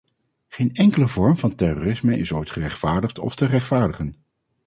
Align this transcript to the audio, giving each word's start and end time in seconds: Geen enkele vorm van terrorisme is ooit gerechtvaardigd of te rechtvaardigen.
Geen 0.47 0.73
enkele 0.75 1.07
vorm 1.07 1.37
van 1.37 1.55
terrorisme 1.55 2.17
is 2.17 2.31
ooit 2.33 2.49
gerechtvaardigd 2.49 3.19
of 3.19 3.35
te 3.35 3.45
rechtvaardigen. 3.45 4.15